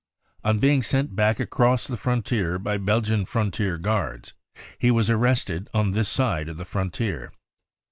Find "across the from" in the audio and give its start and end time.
1.39-2.23